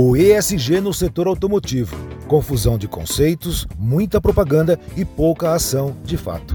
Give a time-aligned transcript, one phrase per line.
[0.00, 1.96] O ESG no setor automotivo.
[2.28, 6.54] Confusão de conceitos, muita propaganda e pouca ação de fato.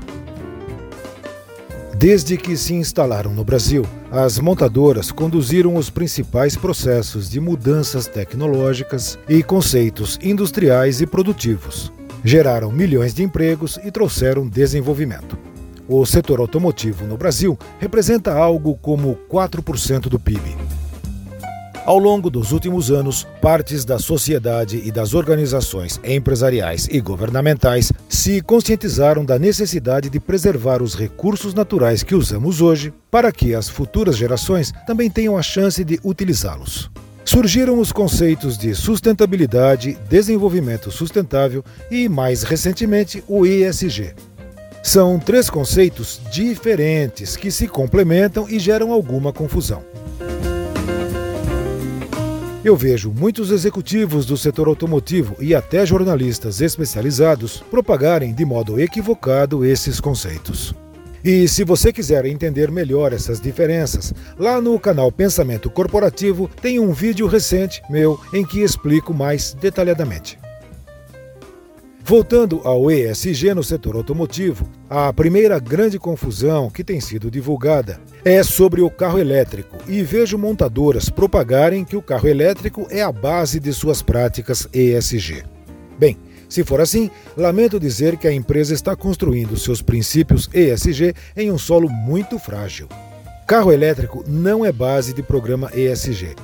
[1.94, 9.20] Desde que se instalaram no Brasil, as montadoras conduziram os principais processos de mudanças tecnológicas
[9.28, 11.92] e conceitos industriais e produtivos.
[12.24, 15.38] Geraram milhões de empregos e trouxeram desenvolvimento.
[15.86, 20.56] O setor automotivo no Brasil representa algo como 4% do PIB.
[21.86, 28.40] Ao longo dos últimos anos, partes da sociedade e das organizações empresariais e governamentais se
[28.40, 34.16] conscientizaram da necessidade de preservar os recursos naturais que usamos hoje para que as futuras
[34.16, 36.90] gerações também tenham a chance de utilizá-los.
[37.26, 44.14] Surgiram os conceitos de sustentabilidade, desenvolvimento sustentável e, mais recentemente, o ESG.
[44.82, 49.93] São três conceitos diferentes que se complementam e geram alguma confusão.
[52.64, 59.66] Eu vejo muitos executivos do setor automotivo e até jornalistas especializados propagarem de modo equivocado
[59.66, 60.74] esses conceitos.
[61.26, 66.94] E se você quiser entender melhor essas diferenças, lá no canal Pensamento Corporativo tem um
[66.94, 70.43] vídeo recente meu em que explico mais detalhadamente.
[72.06, 78.44] Voltando ao ESG no setor automotivo, a primeira grande confusão que tem sido divulgada é
[78.44, 83.58] sobre o carro elétrico e vejo montadoras propagarem que o carro elétrico é a base
[83.58, 85.46] de suas práticas ESG.
[85.98, 86.18] Bem,
[86.50, 91.58] se for assim, lamento dizer que a empresa está construindo seus princípios ESG em um
[91.58, 92.90] solo muito frágil.
[93.48, 96.36] Carro elétrico não é base de programa ESG.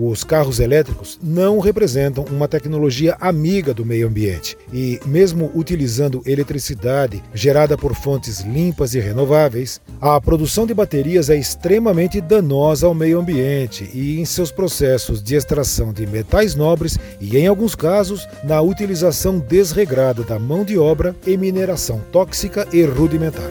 [0.00, 7.20] Os carros elétricos não representam uma tecnologia amiga do meio ambiente e, mesmo utilizando eletricidade
[7.34, 13.18] gerada por fontes limpas e renováveis, a produção de baterias é extremamente danosa ao meio
[13.18, 18.60] ambiente e em seus processos de extração de metais nobres e, em alguns casos, na
[18.60, 23.50] utilização desregrada da mão de obra e mineração tóxica e rudimentar.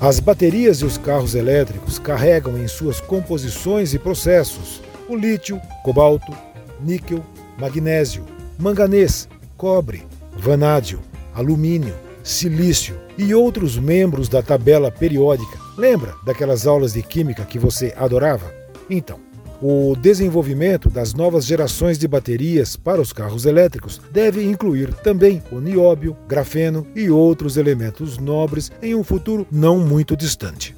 [0.00, 6.32] As baterias e os carros elétricos carregam em suas composições e processos o lítio, cobalto,
[6.80, 7.22] níquel,
[7.58, 8.24] magnésio,
[8.58, 9.28] manganês,
[9.58, 11.00] cobre, vanádio,
[11.34, 15.58] alumínio, silício e outros membros da tabela periódica.
[15.76, 18.50] Lembra daquelas aulas de química que você adorava?
[18.88, 19.20] Então,
[19.62, 25.60] o desenvolvimento das novas gerações de baterias para os carros elétricos deve incluir também o
[25.60, 30.74] nióbio, grafeno e outros elementos nobres em um futuro não muito distante.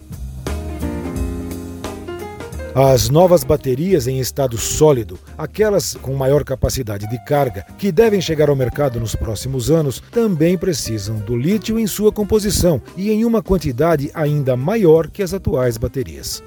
[2.75, 8.49] As novas baterias em estado sólido, aquelas com maior capacidade de carga, que devem chegar
[8.49, 13.43] ao mercado nos próximos anos, também precisam do lítio em sua composição e em uma
[13.43, 16.43] quantidade ainda maior que as atuais baterias.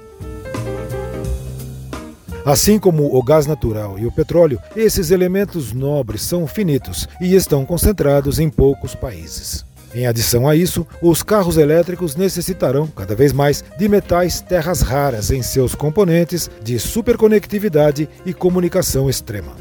[2.46, 7.66] Assim como o gás natural e o petróleo, esses elementos nobres são finitos e estão
[7.66, 9.66] concentrados em poucos países.
[9.92, 15.32] Em adição a isso, os carros elétricos necessitarão cada vez mais de metais terras raras
[15.32, 19.56] em seus componentes de superconectividade e comunicação extrema.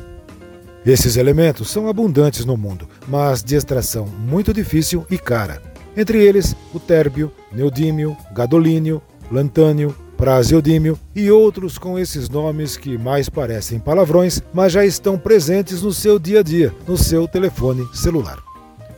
[0.85, 5.59] Esses elementos são abundantes no mundo, mas de extração muito difícil e cara.
[5.97, 9.01] Entre eles, o térbio, neodímio, gadolínio,
[9.31, 9.95] lantânio,
[10.25, 15.93] praseodímio e outros com esses nomes que mais parecem palavrões, mas já estão presentes no
[15.93, 18.39] seu dia a dia, no seu telefone celular.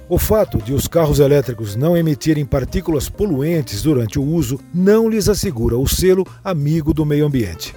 [0.08, 5.28] O fato de os carros elétricos não emitirem partículas poluentes durante o uso não lhes
[5.28, 7.76] assegura o selo amigo do meio ambiente.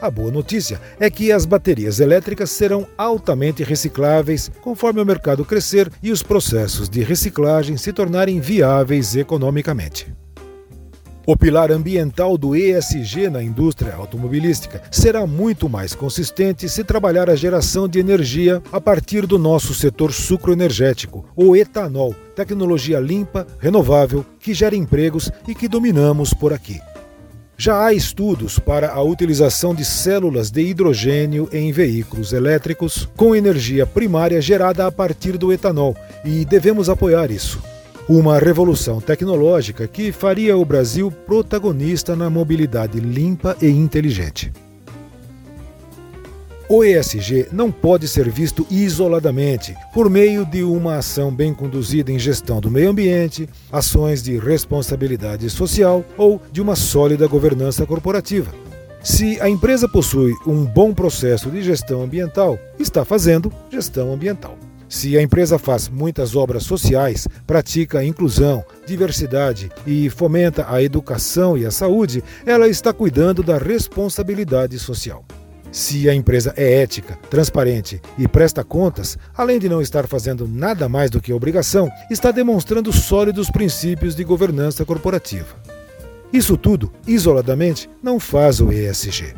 [0.00, 5.92] A boa notícia é que as baterias elétricas serão altamente recicláveis conforme o mercado crescer
[6.02, 10.14] e os processos de reciclagem se tornarem viáveis economicamente.
[11.28, 17.34] O pilar ambiental do ESG na indústria automobilística será muito mais consistente se trabalhar a
[17.34, 24.54] geração de energia a partir do nosso setor sucroenergético, o etanol, tecnologia limpa, renovável, que
[24.54, 26.80] gera empregos e que dominamos por aqui.
[27.58, 33.84] Já há estudos para a utilização de células de hidrogênio em veículos elétricos com energia
[33.84, 37.60] primária gerada a partir do etanol e devemos apoiar isso.
[38.08, 44.52] Uma revolução tecnológica que faria o Brasil protagonista na mobilidade limpa e inteligente.
[46.68, 52.18] O ESG não pode ser visto isoladamente, por meio de uma ação bem conduzida em
[52.18, 58.54] gestão do meio ambiente, ações de responsabilidade social ou de uma sólida governança corporativa.
[59.02, 64.56] Se a empresa possui um bom processo de gestão ambiental, está fazendo gestão ambiental.
[64.88, 71.58] Se a empresa faz muitas obras sociais, pratica a inclusão, diversidade e fomenta a educação
[71.58, 75.24] e a saúde, ela está cuidando da responsabilidade social.
[75.72, 80.88] Se a empresa é ética, transparente e presta contas, além de não estar fazendo nada
[80.88, 85.56] mais do que obrigação, está demonstrando sólidos princípios de governança corporativa.
[86.32, 89.34] Isso tudo, isoladamente, não faz o ESG.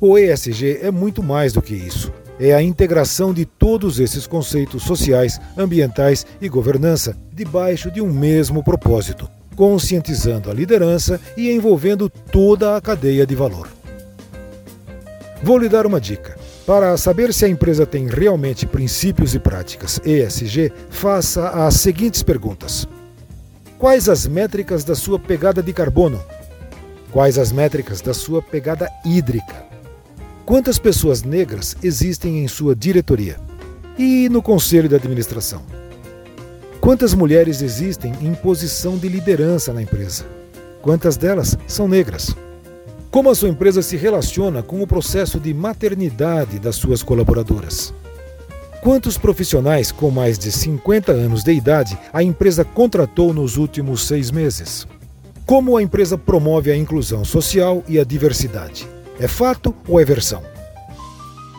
[0.00, 2.12] O ESG é muito mais do que isso.
[2.44, 8.64] É a integração de todos esses conceitos sociais, ambientais e governança debaixo de um mesmo
[8.64, 13.68] propósito, conscientizando a liderança e envolvendo toda a cadeia de valor.
[15.40, 16.36] Vou lhe dar uma dica.
[16.66, 22.88] Para saber se a empresa tem realmente princípios e práticas ESG, faça as seguintes perguntas:
[23.78, 26.20] Quais as métricas da sua pegada de carbono?
[27.12, 29.71] Quais as métricas da sua pegada hídrica?
[30.44, 33.38] Quantas pessoas negras existem em sua diretoria?
[33.96, 35.62] E no conselho de administração?
[36.80, 40.26] Quantas mulheres existem em posição de liderança na empresa?
[40.82, 42.34] Quantas delas são negras?
[43.08, 47.94] Como a sua empresa se relaciona com o processo de maternidade das suas colaboradoras?
[48.82, 54.32] Quantos profissionais com mais de 50 anos de idade a empresa contratou nos últimos seis
[54.32, 54.88] meses?
[55.46, 58.88] Como a empresa promove a inclusão social e a diversidade?
[59.22, 60.42] É fato ou é versão?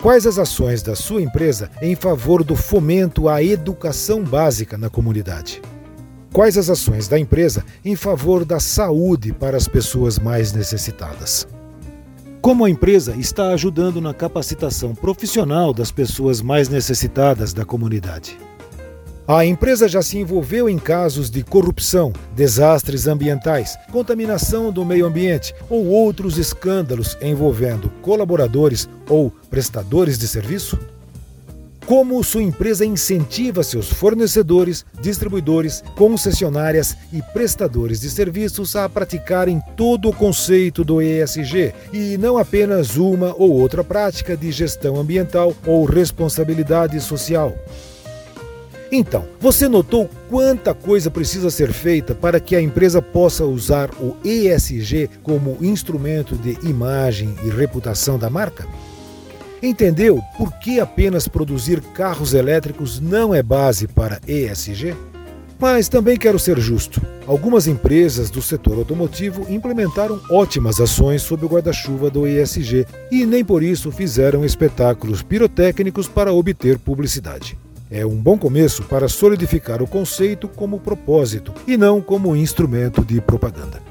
[0.01, 5.61] Quais as ações da sua empresa em favor do fomento à educação básica na comunidade?
[6.33, 11.47] Quais as ações da empresa em favor da saúde para as pessoas mais necessitadas?
[12.41, 18.37] Como a empresa está ajudando na capacitação profissional das pessoas mais necessitadas da comunidade?
[19.25, 25.55] A empresa já se envolveu em casos de corrupção, desastres ambientais, contaminação do meio ambiente
[25.69, 30.77] ou outros escândalos envolvendo colaboradores ou prestadores de serviço?
[31.85, 40.07] como sua empresa incentiva seus fornecedores, distribuidores, concessionárias e prestadores de serviços a praticarem todo
[40.07, 45.83] o conceito do ESG e não apenas uma ou outra prática de gestão ambiental ou
[45.83, 47.53] responsabilidade social.
[48.95, 54.15] Então, você notou quanta coisa precisa ser feita para que a empresa possa usar o
[54.23, 58.67] ESG como instrumento de imagem e reputação da marca?
[59.63, 64.95] Entendeu por que apenas produzir carros elétricos não é base para ESG?
[65.59, 67.01] Mas também quero ser justo.
[67.25, 73.43] Algumas empresas do setor automotivo implementaram ótimas ações sob o guarda-chuva do ESG e nem
[73.43, 77.57] por isso fizeram espetáculos pirotécnicos para obter publicidade.
[77.89, 83.21] É um bom começo para solidificar o conceito como propósito e não como instrumento de
[83.21, 83.81] propaganda.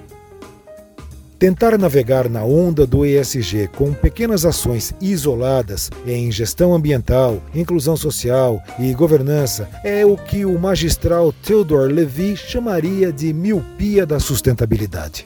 [1.42, 8.62] Tentar navegar na onda do ESG com pequenas ações isoladas em gestão ambiental, inclusão social
[8.78, 15.24] e governança é o que o magistral Theodore Levy chamaria de miopia da sustentabilidade.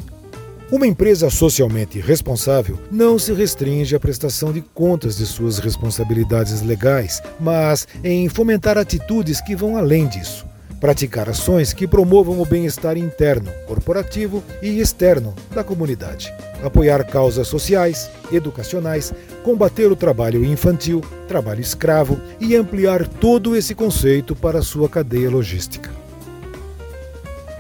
[0.71, 7.23] Uma empresa socialmente responsável não se restringe à prestação de contas de suas responsabilidades legais,
[7.39, 10.45] mas em fomentar atitudes que vão além disso
[10.81, 16.33] praticar ações que promovam o bem-estar interno, corporativo e externo da comunidade,
[16.63, 24.37] apoiar causas sociais, educacionais, combater o trabalho infantil, trabalho escravo e ampliar todo esse conceito
[24.37, 26.06] para sua cadeia logística.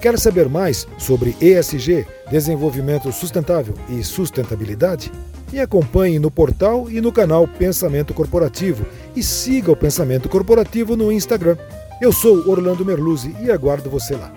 [0.00, 5.10] Quer saber mais sobre ESG, desenvolvimento sustentável e sustentabilidade?
[5.52, 8.84] Me acompanhe no portal e no canal Pensamento Corporativo
[9.14, 11.56] e siga o Pensamento Corporativo no Instagram
[11.98, 14.30] eu sou Orlando Merluzzi e aguardo você lá.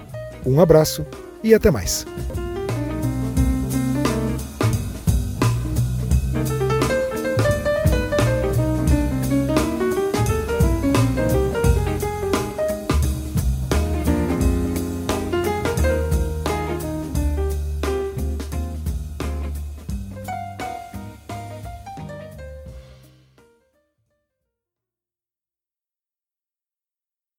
[0.45, 1.05] Um abraço
[1.43, 2.05] e até mais.